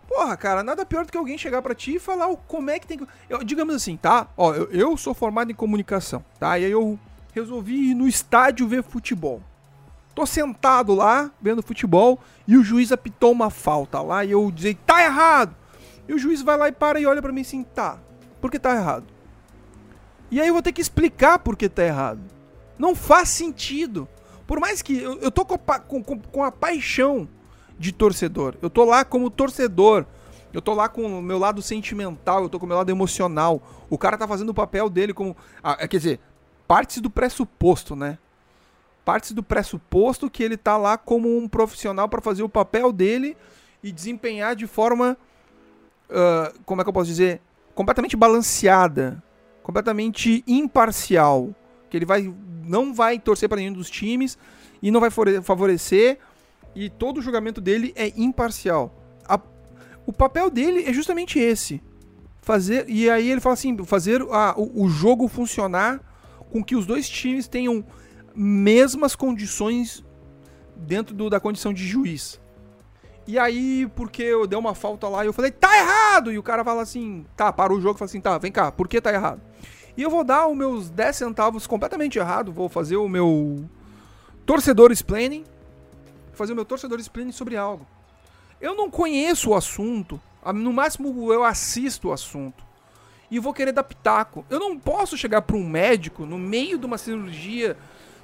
porra, 0.08 0.36
cara, 0.38 0.64
nada 0.64 0.86
pior 0.86 1.06
do 1.06 1.12
que 1.12 1.18
alguém 1.18 1.38
chegar 1.38 1.62
para 1.62 1.76
ti 1.76 1.96
e 1.96 2.00
falar 2.00 2.34
como 2.48 2.70
é 2.70 2.80
que 2.80 2.88
tem 2.88 2.98
que. 2.98 3.08
Eu, 3.30 3.44
digamos 3.44 3.76
assim, 3.76 3.98
tá? 3.98 4.28
Ó, 4.38 4.54
eu, 4.54 4.72
eu 4.72 4.98
sou 4.98 5.14
formado 5.14 5.52
em 5.52 5.56
comunicação, 5.56 6.24
tá? 6.40 6.58
E 6.58 6.66
aí 6.66 6.72
eu 6.72 6.98
resolvi 7.34 7.92
ir 7.92 7.94
no 7.94 8.08
estádio 8.08 8.68
ver 8.68 8.84
futebol. 8.84 9.42
Tô 10.18 10.26
sentado 10.26 10.96
lá, 10.96 11.30
vendo 11.40 11.62
futebol, 11.62 12.20
e 12.48 12.58
o 12.58 12.64
juiz 12.64 12.92
apitou 12.92 13.32
uma 13.32 13.52
falta 13.52 14.02
lá, 14.02 14.26
e 14.26 14.32
eu 14.32 14.50
dizei, 14.50 14.74
tá 14.74 15.04
errado! 15.04 15.56
E 16.08 16.14
o 16.16 16.18
juiz 16.18 16.42
vai 16.42 16.58
lá 16.58 16.68
e 16.68 16.72
para 16.72 17.00
e 17.00 17.06
olha 17.06 17.22
para 17.22 17.32
mim 17.32 17.42
assim, 17.42 17.62
tá, 17.62 18.00
por 18.42 18.50
que 18.50 18.58
tá 18.58 18.76
errado? 18.76 19.06
E 20.32 20.42
aí 20.42 20.48
eu 20.48 20.56
vou 20.56 20.64
ter 20.64 20.72
que 20.72 20.82
explicar 20.82 21.38
por 21.38 21.56
que 21.56 21.70
tá 21.70 21.84
errado. 21.84 22.20
Não 22.80 22.96
faz 22.96 23.30
sentido. 23.30 24.08
Por 24.48 24.60
mais 24.60 24.82
que 24.82 24.98
eu, 24.98 25.20
eu 25.20 25.30
tô 25.30 25.46
com, 25.46 25.56
com, 25.56 26.20
com 26.20 26.44
a 26.44 26.52
paixão 26.52 27.30
de 27.78 27.92
torcedor. 27.92 28.56
Eu 28.60 28.72
tô 28.72 28.86
lá 28.86 29.06
como 29.06 29.30
torcedor. 29.30 30.04
Eu 30.52 30.64
tô 30.64 30.74
lá 30.74 30.90
com 30.90 31.20
o 31.20 31.22
meu 31.22 31.38
lado 31.38 31.62
sentimental, 31.62 32.42
eu 32.42 32.50
tô 32.50 32.58
com 32.58 32.66
o 32.66 32.68
meu 32.68 32.78
lado 32.78 32.90
emocional. 32.90 33.62
O 33.88 34.00
cara 34.00 34.18
tá 34.18 34.28
fazendo 34.28 34.50
o 34.50 34.54
papel 34.56 34.90
dele 34.90 35.14
como. 35.14 35.38
Ah, 35.64 35.78
é, 35.80 35.88
quer 35.88 35.98
dizer, 35.98 36.20
parte 36.68 37.00
do 37.00 37.08
pressuposto, 37.12 37.96
né? 37.96 38.18
Parte 39.08 39.34
do 39.34 39.42
pressuposto 39.42 40.30
que 40.30 40.44
ele 40.44 40.58
tá 40.58 40.76
lá 40.76 40.98
como 40.98 41.38
um 41.38 41.48
profissional 41.48 42.10
para 42.10 42.20
fazer 42.20 42.44
o 42.44 42.50
papel 42.50 42.92
dele 42.92 43.38
e 43.82 43.90
desempenhar 43.90 44.54
de 44.54 44.68
forma. 44.68 45.18
Uh, 46.10 46.60
como 46.66 46.82
é 46.82 46.84
que 46.84 46.90
eu 46.90 46.94
posso 46.94 47.08
dizer? 47.08 47.40
Completamente 47.74 48.18
balanceada. 48.18 49.24
Completamente 49.64 50.44
imparcial. 50.46 51.56
Que 51.90 51.96
ele 51.96 52.06
vai. 52.06 52.36
Não 52.66 52.94
vai 52.94 53.18
torcer 53.18 53.48
para 53.48 53.60
nenhum 53.60 53.72
dos 53.72 53.90
times 53.90 54.38
e 54.82 54.92
não 54.92 55.00
vai 55.00 55.10
favorecer. 55.10 56.20
E 56.76 56.90
todo 56.90 57.20
o 57.20 57.22
julgamento 57.22 57.62
dele 57.62 57.94
é 57.96 58.12
imparcial. 58.18 58.94
A, 59.26 59.40
o 60.06 60.12
papel 60.12 60.50
dele 60.50 60.84
é 60.84 60.92
justamente 60.92 61.40
esse. 61.40 61.82
Fazer. 62.42 62.84
E 62.90 63.10
aí 63.10 63.32
ele 63.32 63.40
fala 63.40 63.54
assim: 63.54 63.86
fazer 63.86 64.22
o, 64.22 64.30
o 64.76 64.90
jogo 64.90 65.30
funcionar 65.30 66.02
com 66.52 66.62
que 66.62 66.76
os 66.76 66.86
dois 66.86 67.08
times 67.08 67.48
tenham 67.48 67.86
mesmas 68.38 69.16
condições 69.16 70.06
dentro 70.76 71.16
do, 71.16 71.28
da 71.28 71.40
condição 71.40 71.74
de 71.74 71.86
juiz. 71.86 72.40
E 73.26 73.38
aí, 73.38 73.90
porque 73.96 74.22
eu 74.22 74.46
dei 74.46 74.58
uma 74.58 74.76
falta 74.76 75.10
lá 75.10 75.24
e 75.24 75.28
eu 75.28 75.34
falei, 75.34 75.52
tá 75.52 75.76
errado! 75.76 76.32
E 76.32 76.38
o 76.38 76.44
cara 76.44 76.64
fala 76.64 76.84
assim, 76.84 77.26
tá, 77.36 77.52
para 77.52 77.74
o 77.74 77.82
jogo 77.82 77.96
e 77.96 78.00
fala 78.00 78.10
assim, 78.10 78.22
tá, 78.22 78.38
vem 78.38 78.52
cá, 78.52 78.72
por 78.72 78.88
que 78.88 79.02
tá 79.02 79.12
errado? 79.12 79.42
E 79.98 80.04
eu 80.04 80.10
vou 80.10 80.24
dar 80.24 80.48
os 80.48 80.56
meus 80.56 80.90
10 80.90 81.16
centavos 81.16 81.66
completamente 81.66 82.20
errado, 82.20 82.54
vou 82.54 82.70
fazer 82.70 82.96
o 82.96 83.10
meu 83.10 83.68
torcedor 84.46 84.92
explaining, 84.92 85.44
fazer 86.32 86.54
o 86.54 86.56
meu 86.56 86.64
torcedor 86.64 87.00
explaining 87.00 87.32
sobre 87.32 87.58
algo. 87.58 87.86
Eu 88.62 88.76
não 88.76 88.90
conheço 88.90 89.50
o 89.50 89.56
assunto, 89.56 90.22
no 90.54 90.72
máximo 90.72 91.34
eu 91.34 91.44
assisto 91.44 92.10
o 92.10 92.14
assunto 92.14 92.64
e 93.30 93.40
vou 93.40 93.54
querer 93.54 93.72
dar 93.72 93.84
pitaco. 93.84 94.46
Eu 94.50 94.60
não 94.60 94.78
posso 94.78 95.18
chegar 95.18 95.42
para 95.42 95.58
um 95.58 95.68
médico 95.68 96.26
no 96.26 96.38
meio 96.38 96.78
de 96.78 96.86
uma 96.86 96.98
cirurgia 96.98 97.76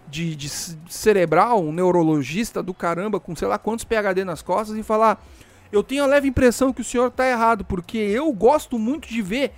de, 0.07 0.35
de, 0.35 0.49
cerebral, 0.49 1.63
um 1.63 1.71
neurologista 1.71 2.61
do 2.61 2.73
caramba 2.73 3.19
com 3.19 3.35
sei 3.35 3.47
lá 3.47 3.57
quantos 3.57 3.85
PhD 3.85 4.23
nas 4.23 4.41
costas 4.41 4.77
e 4.77 4.83
falar: 4.83 5.23
Eu 5.71 5.83
tenho 5.83 6.03
a 6.03 6.07
leve 6.07 6.27
impressão 6.27 6.71
que 6.71 6.81
o 6.81 6.83
senhor 6.83 7.07
está 7.07 7.27
errado, 7.27 7.65
porque 7.65 7.97
eu 7.97 8.31
gosto 8.31 8.77
muito 8.77 9.07
de 9.07 9.21
ver 9.21 9.51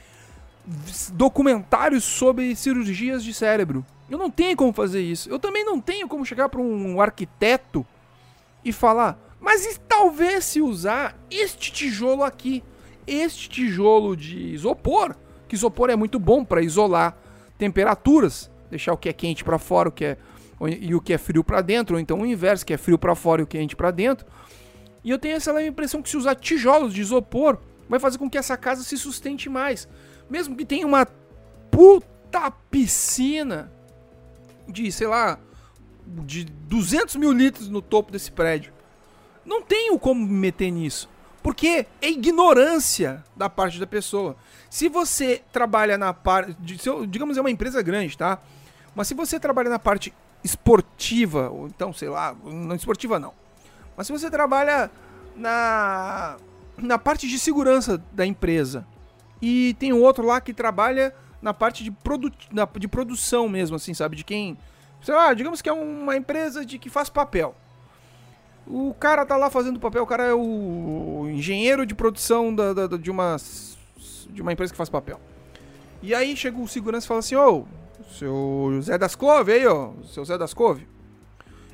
documentários 1.13 2.03
sobre 2.03 2.55
cirurgias 2.55 3.23
de 3.23 3.33
cérebro. 3.33 3.85
Eu 4.09 4.17
não 4.17 4.29
tenho 4.29 4.55
como 4.55 4.73
fazer 4.73 5.01
isso. 5.01 5.29
Eu 5.29 5.39
também 5.39 5.65
não 5.65 5.79
tenho 5.79 6.07
como 6.07 6.25
chegar 6.25 6.49
para 6.49 6.61
um 6.61 7.01
arquiteto 7.01 7.85
e 8.63 8.71
falar: 8.71 9.17
Mas 9.39 9.65
e 9.65 9.79
talvez 9.79 10.45
se 10.45 10.61
usar 10.61 11.17
este 11.29 11.71
tijolo 11.71 12.23
aqui, 12.23 12.63
este 13.05 13.49
tijolo 13.49 14.15
de 14.15 14.53
isopor, 14.53 15.15
que 15.47 15.55
isopor 15.55 15.89
é 15.89 15.95
muito 15.95 16.19
bom 16.19 16.43
para 16.43 16.61
isolar 16.61 17.17
temperaturas, 17.57 18.49
deixar 18.69 18.93
o 18.93 18.97
que 18.97 19.09
é 19.09 19.13
quente 19.13 19.43
para 19.43 19.57
fora, 19.57 19.89
o 19.89 19.91
que 19.91 20.05
é 20.05 20.17
e 20.62 20.95
o 20.95 21.01
que 21.01 21.13
é 21.13 21.17
frio 21.17 21.43
para 21.43 21.62
dentro, 21.62 21.95
ou 21.95 22.00
então 22.00 22.19
o 22.21 22.25
inverso, 22.25 22.65
que 22.65 22.74
é 22.74 22.77
frio 22.77 22.97
para 22.97 23.15
fora 23.15 23.41
e 23.41 23.43
o 23.43 23.47
quente 23.47 23.75
para 23.75 23.91
dentro. 23.91 24.25
E 25.03 25.09
eu 25.09 25.19
tenho 25.19 25.35
essa 25.35 25.62
impressão 25.63 26.01
que 26.01 26.09
se 26.09 26.17
usar 26.17 26.35
tijolos 26.35 26.93
de 26.93 27.01
isopor 27.01 27.59
vai 27.88 28.00
fazer 28.00 28.17
com 28.17 28.29
que 28.29 28.38
essa 28.38 28.57
casa 28.57 28.83
se 28.83 28.97
sustente 28.97 29.50
mais. 29.50 29.88
Mesmo 30.29 30.55
que 30.55 30.65
tenha 30.65 30.88
uma 30.88 31.05
puta 31.69 32.50
piscina 32.71 33.71
de, 34.67 34.91
sei 34.91 35.07
lá, 35.07 35.38
de 36.07 36.45
200 36.45 37.17
mil 37.17 37.31
litros 37.31 37.69
no 37.69 37.81
topo 37.81 38.12
desse 38.12 38.31
prédio. 38.31 38.74
Não 39.45 39.62
tenho 39.62 40.00
como 40.00 40.25
me 40.25 40.33
meter 40.33 40.71
nisso. 40.71 41.07
Porque 41.43 41.85
é 42.01 42.09
ignorância 42.09 43.24
da 43.35 43.47
parte 43.47 43.79
da 43.79 43.85
pessoa. 43.85 44.35
Se 44.67 44.89
você 44.89 45.43
trabalha 45.51 45.95
na 45.95 46.12
parte. 46.12 46.57
Digamos, 47.07 47.38
é 47.38 47.41
uma 47.41 47.51
empresa 47.51 47.83
grande, 47.83 48.17
tá? 48.17 48.39
Mas 48.95 49.07
se 49.07 49.13
você 49.13 49.39
trabalha 49.39 49.69
na 49.69 49.77
parte 49.77 50.12
esportiva, 50.45 51.49
ou 51.49 51.65
então, 51.65 51.91
sei 51.91 52.07
lá, 52.07 52.35
não 52.43 52.75
esportiva 52.75 53.19
não. 53.19 53.33
Mas 53.97 54.05
se 54.05 54.13
você 54.13 54.29
trabalha 54.29 54.91
na, 55.35 56.37
na 56.77 56.99
parte 56.99 57.27
de 57.27 57.39
segurança 57.39 58.01
da 58.11 58.25
empresa 58.25 58.85
e 59.41 59.75
tem 59.79 59.91
outro 59.91 60.23
lá 60.23 60.39
que 60.39 60.53
trabalha 60.53 61.13
na 61.41 61.51
parte 61.51 61.83
de, 61.83 61.89
produ 61.89 62.31
na, 62.51 62.65
de 62.77 62.87
produção 62.87 63.49
mesmo, 63.49 63.75
assim, 63.75 63.93
sabe? 63.93 64.15
De 64.15 64.23
quem. 64.23 64.55
Sei 65.01 65.15
lá, 65.15 65.33
digamos 65.33 65.61
que 65.61 65.69
é 65.69 65.73
uma 65.73 66.15
empresa 66.15 66.63
de 66.63 66.77
que 66.77 66.89
faz 66.89 67.09
papel. 67.09 67.55
O 68.67 68.93
cara 68.99 69.25
tá 69.25 69.35
lá 69.35 69.49
fazendo 69.49 69.79
papel, 69.79 70.03
o 70.03 70.07
cara 70.07 70.25
é 70.25 70.33
o 70.33 71.27
engenheiro 71.29 71.85
de 71.85 71.93
produção 71.95 72.53
da, 72.53 72.73
da, 72.73 72.97
de, 72.97 73.11
uma, 73.11 73.37
de 74.29 74.41
uma 74.41 74.53
empresa 74.53 74.71
que 74.71 74.77
faz 74.77 74.89
papel. 74.89 75.19
E 76.01 76.13
aí 76.13 76.37
chega 76.37 76.59
o 76.59 76.67
segurança 76.67 77.05
e 77.05 77.07
fala 77.07 77.19
assim: 77.19 77.35
Ô, 77.35 77.59
oh, 77.59 77.85
seu 78.12 78.79
Zé 78.81 78.97
das 78.97 79.15
Cove 79.15 79.51
aí, 79.51 79.65
ó, 79.67 79.91
seu 80.03 80.24
Zé 80.25 80.38
das 80.38 80.53
Cove. 80.53 80.88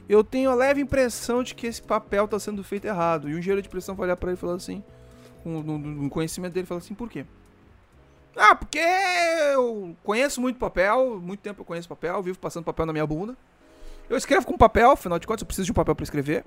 Eu 0.10 0.24
tenho 0.24 0.50
a 0.50 0.56
leve 0.56 0.82
impressão 0.82 1.44
de 1.44 1.56
que 1.56 1.68
esse 1.68 1.82
papel 1.82 2.28
tá 2.28 2.38
sendo 2.40 2.64
feito 2.64 2.86
errado. 2.86 3.30
E 3.30 3.34
o 3.34 3.40
engenheiro 3.40 3.62
de 3.62 3.70
produção 3.70 3.96
vai 3.96 4.08
olhar 4.08 4.18
pra 4.18 4.30
ele 4.30 4.38
e 4.38 4.40
falar 4.40 4.56
assim: 4.56 4.84
um, 5.46 5.58
um, 6.06 6.10
conhecimento 6.10 6.54
dele, 6.54 6.68
fala 6.68 6.80
assim: 6.80 6.94
por 6.94 7.10
quê? 7.10 7.26
Ah, 8.36 8.56
porque 8.56 8.80
eu 9.54 9.96
conheço 10.04 10.42
muito 10.42 10.58
papel, 10.58 11.20
muito 11.20 11.40
tempo 11.42 11.62
eu 11.62 11.66
conheço 11.66 11.88
papel, 11.88 12.22
vivo 12.22 12.40
passando 12.40 12.64
papel 12.64 12.86
na 12.86 12.94
minha 12.94 13.06
bunda. 13.06 13.38
Eu 14.10 14.18
escrevo 14.18 14.46
com 14.46 14.58
papel, 14.58 14.92
afinal 14.92 15.20
de 15.20 15.28
contas 15.28 15.42
eu 15.42 15.48
preciso 15.48 15.66
de 15.66 15.72
um 15.72 15.76
papel 15.76 15.96
para 15.96 16.04
escrever. 16.04 16.44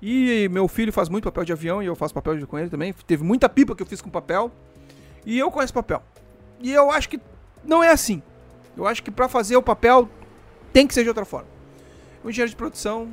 E 0.00 0.48
meu 0.50 0.66
filho 0.66 0.92
faz 0.92 1.08
muito 1.08 1.24
papel 1.24 1.44
de 1.44 1.52
avião 1.52 1.82
e 1.82 1.86
eu 1.86 1.94
faço 1.94 2.12
papel 2.12 2.46
com 2.46 2.58
ele 2.58 2.68
também. 2.68 2.92
Teve 2.92 3.22
muita 3.22 3.48
pipa 3.48 3.74
que 3.74 3.82
eu 3.82 3.86
fiz 3.86 4.00
com 4.00 4.10
papel. 4.10 4.50
E 5.24 5.38
eu 5.38 5.50
conheço 5.50 5.72
papel. 5.72 6.02
E 6.60 6.72
eu 6.72 6.90
acho 6.90 7.08
que 7.08 7.20
não 7.64 7.82
é 7.82 7.90
assim. 7.90 8.20
Eu 8.76 8.86
acho 8.86 9.02
que 9.02 9.10
para 9.10 9.28
fazer 9.28 9.56
o 9.56 9.62
papel 9.62 10.08
tem 10.72 10.86
que 10.86 10.94
ser 10.94 11.02
de 11.02 11.08
outra 11.08 11.24
forma. 11.24 11.48
O 12.24 12.30
engenheiro 12.30 12.50
de 12.50 12.56
produção 12.56 13.10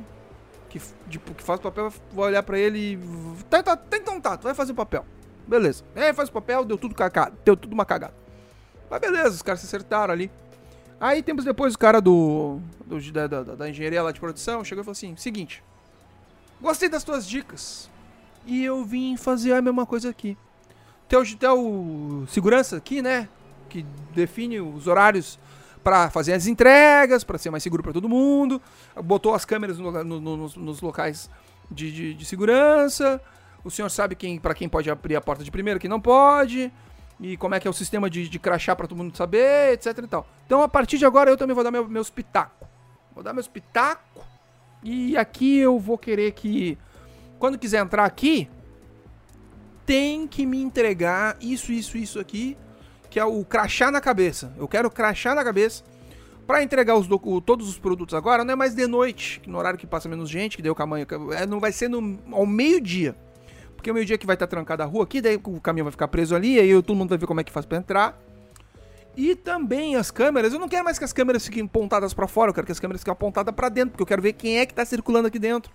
que, 0.68 0.80
tipo, 1.08 1.34
que 1.34 1.42
faz 1.42 1.60
papel 1.60 1.92
vai 2.12 2.26
olhar 2.26 2.42
para 2.42 2.58
ele 2.58 2.94
e. 2.94 2.98
Tá, 3.50 3.62
tá, 3.62 3.76
tá, 3.76 3.96
então 3.96 4.20
tá, 4.20 4.36
vai 4.36 4.54
fazer 4.54 4.72
o 4.72 4.74
papel. 4.74 5.04
Beleza. 5.46 5.84
É, 5.94 6.12
faz 6.12 6.28
o 6.28 6.32
papel, 6.32 6.64
deu 6.64 6.78
tudo 6.78 6.94
cagado. 6.94 7.36
Deu 7.44 7.56
tudo 7.56 7.72
uma 7.72 7.84
cagada. 7.84 8.14
Mas 8.88 9.00
beleza, 9.00 9.30
os 9.30 9.42
caras 9.42 9.60
se 9.60 9.66
acertaram 9.66 10.12
ali. 10.12 10.30
Aí 11.00 11.22
tempos 11.22 11.44
depois 11.44 11.74
o 11.74 11.78
cara 11.78 12.00
do, 12.00 12.60
do 12.86 13.12
da, 13.12 13.26
da, 13.26 13.42
da, 13.42 13.68
engenharia 13.68 14.02
lá 14.02 14.12
de 14.12 14.20
produção 14.20 14.64
chegou 14.64 14.82
e 14.82 14.84
falou 14.84 14.92
assim: 14.92 15.16
seguinte. 15.16 15.62
Gostei 16.60 16.88
das 16.88 17.02
tuas 17.02 17.26
dicas. 17.26 17.90
E 18.46 18.64
eu 18.64 18.84
vim 18.84 19.16
fazer 19.16 19.54
a 19.54 19.62
mesma 19.62 19.84
coisa 19.84 20.08
aqui. 20.10 20.36
Teu, 21.08 21.22
teu 21.36 22.26
segurança 22.28 22.76
aqui, 22.76 23.02
né? 23.02 23.28
Que 23.70 23.86
define 24.14 24.60
os 24.60 24.86
horários 24.86 25.38
para 25.82 26.10
fazer 26.10 26.34
as 26.34 26.46
entregas, 26.46 27.24
para 27.24 27.38
ser 27.38 27.50
mais 27.50 27.62
seguro 27.62 27.82
para 27.82 27.92
todo 27.92 28.08
mundo. 28.08 28.60
Botou 29.02 29.34
as 29.34 29.46
câmeras 29.46 29.78
no, 29.78 29.90
no, 30.04 30.20
no, 30.20 30.36
nos, 30.36 30.80
locais 30.82 31.30
de, 31.70 31.90
de, 31.90 32.14
de 32.14 32.24
segurança 32.26 33.20
o 33.64 33.70
senhor 33.70 33.88
sabe 33.90 34.14
quem 34.14 34.38
para 34.38 34.54
quem 34.54 34.68
pode 34.68 34.90
abrir 34.90 35.16
a 35.16 35.20
porta 35.20 35.44
de 35.44 35.50
primeiro, 35.50 35.78
quem 35.78 35.90
não 35.90 36.00
pode, 36.00 36.72
e 37.18 37.36
como 37.36 37.54
é 37.54 37.60
que 37.60 37.68
é 37.68 37.70
o 37.70 37.74
sistema 37.74 38.08
de, 38.08 38.28
de 38.28 38.38
crachá 38.38 38.74
para 38.74 38.86
todo 38.86 38.98
mundo 38.98 39.16
saber, 39.16 39.74
etc 39.74 39.98
e 39.98 40.06
tal. 40.06 40.26
Então, 40.46 40.62
a 40.62 40.68
partir 40.68 40.98
de 40.98 41.04
agora, 41.04 41.30
eu 41.30 41.36
também 41.36 41.54
vou 41.54 41.64
dar 41.64 41.70
meu, 41.70 41.88
meus 41.88 42.10
pitacos. 42.10 42.68
Vou 43.14 43.22
dar 43.22 43.32
meus 43.32 43.48
pitacos, 43.48 44.24
e 44.82 45.16
aqui 45.16 45.58
eu 45.58 45.78
vou 45.78 45.98
querer 45.98 46.32
que, 46.32 46.78
quando 47.38 47.58
quiser 47.58 47.82
entrar 47.82 48.04
aqui, 48.04 48.48
tem 49.84 50.26
que 50.26 50.46
me 50.46 50.62
entregar 50.62 51.36
isso, 51.40 51.72
isso, 51.72 51.98
isso 51.98 52.18
aqui, 52.18 52.56
que 53.10 53.18
é 53.18 53.24
o 53.24 53.44
crachá 53.44 53.90
na 53.90 54.00
cabeça. 54.00 54.54
Eu 54.56 54.68
quero 54.68 54.88
crachá 54.90 55.34
na 55.34 55.44
cabeça 55.44 55.82
para 56.46 56.62
entregar 56.62 56.96
os 56.96 57.06
todos 57.44 57.68
os 57.68 57.78
produtos 57.78 58.14
agora, 58.14 58.44
não 58.44 58.52
é 58.52 58.56
mais 58.56 58.74
de 58.74 58.86
noite, 58.86 59.40
no 59.46 59.58
horário 59.58 59.78
que 59.78 59.86
passa 59.86 60.08
menos 60.08 60.28
gente, 60.28 60.56
que 60.56 60.62
deu 60.62 60.74
camanho, 60.74 61.06
é, 61.32 61.46
não 61.46 61.60
vai 61.60 61.70
ser 61.70 61.88
no, 61.88 62.18
ao 62.32 62.44
meio-dia. 62.46 63.14
Porque 63.76 63.88
é 63.88 63.92
o 63.92 63.94
meio-dia 63.94 64.18
que 64.18 64.26
vai 64.26 64.34
estar 64.34 64.46
tá 64.46 64.50
trancada 64.50 64.82
a 64.82 64.86
rua 64.86 65.04
aqui, 65.04 65.20
daí 65.20 65.36
o 65.36 65.60
caminhão 65.60 65.84
vai 65.84 65.92
ficar 65.92 66.08
preso 66.08 66.34
ali, 66.34 66.58
aí 66.58 66.70
todo 66.82 66.96
mundo 66.96 67.10
vai 67.10 67.18
ver 67.18 67.26
como 67.26 67.40
é 67.40 67.44
que 67.44 67.52
faz 67.52 67.66
para 67.66 67.78
entrar. 67.78 68.20
E 69.16 69.34
também 69.34 69.96
as 69.96 70.10
câmeras, 70.10 70.52
eu 70.52 70.58
não 70.58 70.68
quero 70.68 70.84
mais 70.84 70.98
que 70.98 71.04
as 71.04 71.12
câmeras 71.12 71.44
fiquem 71.44 71.64
apontadas 71.64 72.12
para 72.12 72.26
fora, 72.26 72.50
eu 72.50 72.54
quero 72.54 72.66
que 72.66 72.72
as 72.72 72.80
câmeras 72.80 73.00
fiquem 73.00 73.12
apontadas 73.12 73.54
para 73.54 73.68
dentro, 73.68 73.90
porque 73.90 74.02
eu 74.02 74.06
quero 74.06 74.22
ver 74.22 74.32
quem 74.32 74.58
é 74.58 74.66
que 74.66 74.74
tá 74.74 74.84
circulando 74.84 75.28
aqui 75.28 75.38
dentro. 75.38 75.72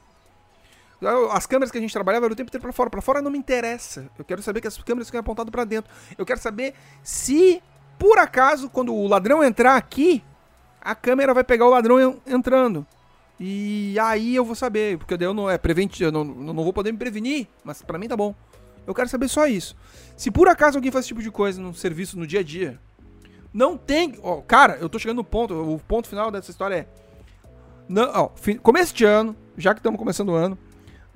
As 1.32 1.46
câmeras 1.46 1.72
que 1.72 1.78
a 1.78 1.82
gente 1.82 1.94
trabalhava 1.94 2.26
era 2.26 2.34
o 2.34 2.36
tempo 2.36 2.50
inteiro 2.50 2.62
para 2.62 2.74
fora, 2.74 2.90
para 2.90 3.02
fora 3.02 3.22
não 3.22 3.32
me 3.32 3.38
interessa. 3.38 4.10
Eu 4.18 4.26
quero 4.26 4.42
saber 4.42 4.62
que 4.62 4.68
as 4.68 4.78
câmeras 4.78 5.08
fiquem 5.08 5.20
apontadas 5.20 5.52
para 5.52 5.64
dentro. 5.66 5.92
Eu 6.18 6.26
quero 6.26 6.40
saber 6.40 6.74
se 7.04 7.62
por 7.98 8.18
acaso 8.18 8.70
quando 8.70 8.94
o 8.94 9.08
ladrão 9.08 9.44
entrar 9.44 9.76
aqui, 9.76 10.24
a 10.82 10.96
câmera 10.96 11.34
vai 11.34 11.44
pegar 11.44 11.66
o 11.66 11.70
ladrão 11.70 12.22
entrando. 12.26 12.86
E 13.40 13.98
aí 14.00 14.36
eu 14.36 14.46
vou 14.46 14.56
saber, 14.56 14.98
porque 14.98 15.22
eu 15.22 15.34
não 15.34 15.50
é 15.50 15.58
preventivo, 15.58 16.08
eu 16.08 16.12
não, 16.12 16.24
não 16.24 16.64
vou 16.64 16.72
poder 16.72 16.92
me 16.92 16.98
prevenir, 16.98 17.48
mas 17.64 17.82
para 17.82 17.98
mim 17.98 18.08
tá 18.08 18.16
bom. 18.16 18.34
Eu 18.88 18.94
quero 18.94 19.10
saber 19.10 19.28
só 19.28 19.46
isso. 19.48 19.76
Se 20.16 20.32
por 20.32 20.48
acaso 20.48 20.78
alguém 20.78 20.92
faz 20.92 21.04
esse 21.04 21.10
tipo 21.10 21.22
de 21.22 21.32
coisa 21.32 21.62
no 21.62 21.74
serviço 21.74 22.18
no 22.18 22.26
dia 22.26 22.40
a 22.40 22.44
dia, 22.44 22.80
não 23.54 23.78
tem, 23.78 24.18
ó, 24.22 24.42
cara, 24.42 24.78
eu 24.80 24.88
tô 24.88 25.00
chegando 25.00 25.18
no 25.18 25.24
ponto, 25.24 25.54
o 25.54 25.80
ponto 25.80 26.08
final 26.08 26.32
dessa 26.32 26.52
história 26.52 26.76
é 26.76 26.88
não, 27.88 28.10
ó, 28.14 28.30
começo 28.64 28.94
de 28.96 29.06
ano, 29.06 29.36
já 29.58 29.74
que 29.74 29.80
estamos 29.80 30.00
começando 30.00 30.30
o 30.30 30.34
ano, 30.34 30.58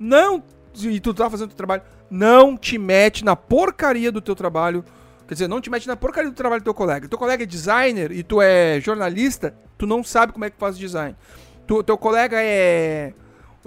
não 0.00 0.42
e 0.82 0.98
tu 0.98 1.12
tá 1.12 1.28
fazendo 1.28 1.50
o 1.50 1.54
trabalho, 1.54 1.82
Não 2.10 2.56
te 2.56 2.78
mete 2.78 3.24
na 3.24 3.36
porcaria 3.36 4.10
do 4.10 4.20
teu 4.20 4.34
trabalho. 4.34 4.84
Quer 5.28 5.34
dizer, 5.34 5.48
não 5.48 5.60
te 5.60 5.70
mete 5.70 5.86
na 5.86 5.94
porcaria 5.94 6.30
do 6.30 6.34
trabalho 6.34 6.62
do 6.62 6.64
teu 6.64 6.74
colega. 6.74 7.08
Teu 7.08 7.18
colega 7.18 7.42
é 7.42 7.46
designer 7.46 8.10
e 8.10 8.22
tu 8.22 8.40
é 8.40 8.80
jornalista, 8.80 9.54
tu 9.78 9.86
não 9.86 10.02
sabe 10.02 10.32
como 10.32 10.44
é 10.44 10.50
que 10.50 10.56
faz 10.56 10.76
design. 10.76 11.14
Tu, 11.66 11.82
teu 11.84 11.96
colega 11.96 12.36
é. 12.40 13.12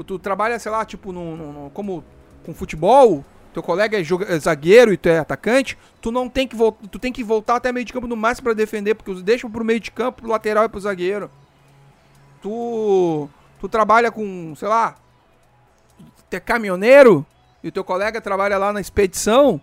Tu 0.05 0.19
trabalha, 0.19 0.57
sei 0.59 0.71
lá, 0.71 0.83
tipo, 0.83 1.11
no 1.13 1.69
como 1.73 2.03
com 2.43 2.53
futebol, 2.53 3.23
teu 3.53 3.63
colega 3.63 3.99
é, 3.99 4.03
joga, 4.03 4.25
é, 4.25 4.37
zagueiro 4.39 4.91
e 4.91 4.97
tu 4.97 5.07
é 5.07 5.19
atacante, 5.19 5.77
tu 6.01 6.11
não 6.11 6.27
tem 6.27 6.47
que 6.47 6.55
voltar, 6.55 6.87
tu 6.87 6.99
tem 6.99 7.13
que 7.13 7.23
voltar 7.23 7.55
até 7.55 7.71
meio 7.71 7.85
de 7.85 7.93
campo 7.93 8.07
no 8.07 8.17
máximo 8.17 8.45
para 8.45 8.53
defender, 8.53 8.95
porque 8.95 9.13
deixa 9.21 9.47
pro 9.47 9.63
meio 9.63 9.79
de 9.79 9.91
campo, 9.91 10.23
pro 10.23 10.31
lateral 10.31 10.65
e 10.65 10.69
pro 10.69 10.81
zagueiro. 10.81 11.29
Tu 12.41 13.29
tu 13.61 13.69
trabalha 13.69 14.11
com, 14.11 14.53
sei 14.57 14.67
lá, 14.67 14.95
tu 16.33 16.37
é 16.37 16.39
caminhoneiro 16.39 17.25
e 17.63 17.67
o 17.67 17.71
teu 17.71 17.83
colega 17.83 18.19
trabalha 18.19 18.57
lá 18.57 18.73
na 18.73 18.81
expedição, 18.81 19.61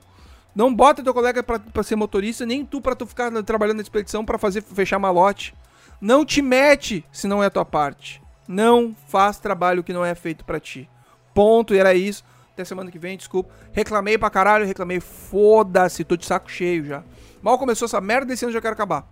não 0.54 0.74
bota 0.74 1.02
teu 1.02 1.12
colega 1.12 1.42
pra 1.42 1.82
ser 1.82 1.96
motorista, 1.96 2.46
nem 2.46 2.64
tu 2.64 2.80
pra 2.80 2.94
tu 2.94 3.06
ficar 3.06 3.30
trabalhando 3.42 3.76
na 3.76 3.82
expedição 3.82 4.24
para 4.24 4.38
fazer 4.38 4.62
fechar 4.62 4.98
malote. 4.98 5.54
Não 6.00 6.24
te 6.24 6.40
mete 6.40 7.04
se 7.12 7.26
não 7.26 7.42
é 7.42 7.46
a 7.46 7.50
tua 7.50 7.64
parte. 7.64 8.22
Não 8.48 8.94
faz 9.08 9.38
trabalho 9.38 9.84
que 9.84 9.92
não 9.92 10.04
é 10.04 10.14
feito 10.14 10.44
para 10.44 10.58
ti. 10.58 10.88
Ponto, 11.34 11.74
e 11.74 11.78
era 11.78 11.92
isso. 11.92 12.24
Até 12.52 12.64
semana 12.64 12.90
que 12.90 12.98
vem, 12.98 13.16
desculpa. 13.16 13.52
Reclamei 13.72 14.16
pra 14.16 14.30
caralho, 14.30 14.66
reclamei. 14.66 14.98
Foda-se, 14.98 16.04
tô 16.04 16.16
de 16.16 16.24
saco 16.24 16.50
cheio 16.50 16.84
já. 16.84 17.02
Mal 17.42 17.58
começou 17.58 17.86
essa 17.86 18.00
merda 18.00 18.26
desse 18.26 18.44
ano, 18.44 18.52
já 18.52 18.60
quero 18.60 18.72
acabar. 18.72 19.06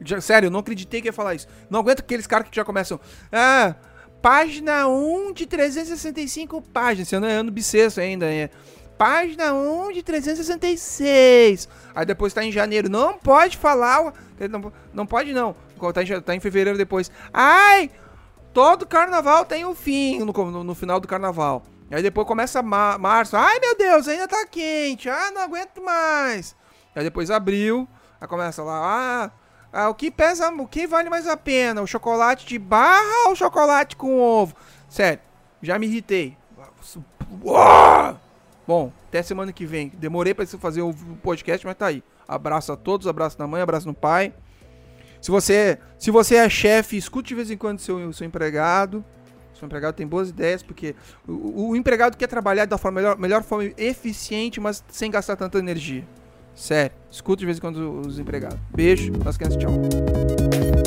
Já, 0.00 0.20
sério, 0.20 0.46
eu 0.46 0.50
não 0.50 0.60
acreditei 0.60 1.02
que 1.02 1.08
ia 1.08 1.12
falar 1.12 1.34
isso. 1.34 1.48
Não 1.68 1.80
aguento 1.80 2.00
aqueles 2.00 2.26
caras 2.26 2.48
que 2.48 2.54
já 2.54 2.64
começam. 2.64 3.00
Ah, 3.32 3.74
página 4.22 4.88
1 4.88 5.32
de 5.32 5.46
365 5.46 6.62
páginas. 6.62 7.08
Esse 7.08 7.16
ano 7.16 7.26
é 7.26 7.32
ano 7.32 7.50
bissexto 7.50 8.00
ainda, 8.00 8.26
é. 8.26 8.50
Página 8.96 9.52
1 9.52 9.92
de 9.92 10.02
366. 10.02 11.68
Aí 11.94 12.04
depois 12.04 12.32
tá 12.34 12.44
em 12.44 12.50
janeiro. 12.50 12.88
Não 12.88 13.16
pode 13.16 13.56
falar. 13.56 14.12
Não, 14.50 14.72
não 14.92 15.06
pode 15.06 15.32
não. 15.32 15.54
Tá 15.94 16.02
em, 16.02 16.20
tá 16.20 16.34
em 16.34 16.40
fevereiro 16.40 16.76
depois. 16.76 17.10
Ai! 17.32 17.90
Todo 18.52 18.86
carnaval 18.86 19.44
tem 19.44 19.64
um 19.64 19.74
fim 19.74 20.18
no, 20.18 20.32
no, 20.32 20.64
no 20.64 20.74
final 20.74 20.98
do 20.98 21.06
carnaval. 21.06 21.62
Aí 21.90 22.02
depois 22.02 22.26
começa 22.26 22.60
ma 22.60 22.98
março. 22.98 23.36
Ai 23.36 23.60
meu 23.60 23.76
Deus, 23.76 24.08
ainda 24.08 24.26
tá 24.26 24.44
quente. 24.46 25.08
Ah, 25.08 25.30
não 25.32 25.42
aguento 25.42 25.80
mais. 25.80 26.56
Aí 26.94 27.04
depois 27.04 27.30
abril. 27.30 27.88
Aí 28.20 28.26
começa 28.26 28.64
lá. 28.64 28.80
Ah, 28.82 29.30
ah, 29.72 29.88
o 29.88 29.94
que 29.94 30.10
pesa, 30.10 30.50
o 30.50 30.66
que 30.66 30.86
vale 30.86 31.10
mais 31.10 31.26
a 31.26 31.36
pena? 31.36 31.82
O 31.82 31.86
chocolate 31.86 32.46
de 32.46 32.58
barra 32.58 33.26
ou 33.26 33.32
o 33.32 33.36
chocolate 33.36 33.96
com 33.96 34.20
ovo? 34.20 34.54
Sério, 34.88 35.20
já 35.62 35.78
me 35.78 35.86
irritei. 35.86 36.36
Bom, 38.66 38.92
até 39.08 39.22
semana 39.22 39.52
que 39.52 39.66
vem. 39.66 39.92
Demorei 39.96 40.34
para 40.34 40.46
fazer 40.46 40.82
o 40.82 40.94
podcast, 41.22 41.66
mas 41.66 41.76
tá 41.76 41.86
aí. 41.86 42.02
Abraço 42.26 42.72
a 42.72 42.76
todos, 42.76 43.06
abraço 43.06 43.38
na 43.38 43.46
mãe, 43.46 43.60
abraço 43.60 43.86
no 43.86 43.94
pai. 43.94 44.32
Se 45.20 45.30
você, 45.30 45.78
se 45.98 46.10
você 46.10 46.36
é 46.36 46.48
chefe, 46.48 46.96
escute 46.96 47.28
de 47.28 47.34
vez 47.34 47.50
em 47.50 47.56
quando 47.56 47.80
seu, 47.80 48.12
seu 48.12 48.26
empregado. 48.26 49.04
Seu 49.54 49.66
empregado 49.66 49.94
tem 49.94 50.06
boas 50.06 50.28
ideias, 50.28 50.62
porque 50.62 50.94
o, 51.26 51.70
o 51.70 51.76
empregado 51.76 52.16
quer 52.16 52.28
trabalhar 52.28 52.64
da 52.64 52.78
forma 52.78 53.00
melhor, 53.00 53.18
melhor 53.18 53.42
forma 53.42 53.72
eficiente, 53.76 54.60
mas 54.60 54.84
sem 54.88 55.10
gastar 55.10 55.34
tanta 55.34 55.58
energia. 55.58 56.06
Sério, 56.58 56.90
escuta 57.08 57.38
de 57.38 57.46
vez 57.46 57.58
em 57.58 57.60
quando 57.60 58.00
os 58.00 58.18
empregados. 58.18 58.58
Beijo, 58.74 59.12
nas 59.24 59.36
crianças, 59.36 59.62
tchau. 59.62 60.77